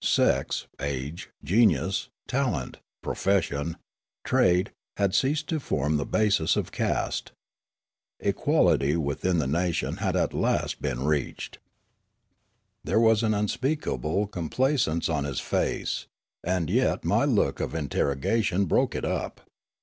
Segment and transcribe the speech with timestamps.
[0.00, 3.76] Sex, age, genius, talent, profession,
[4.24, 7.32] trade had ceased to form the basis of caste.
[8.18, 11.58] Equality within the nation had at last been reached."
[12.82, 16.06] There was unspeakable complacence on his face;
[16.42, 19.42] and 3'et my look of interrogation broke it up.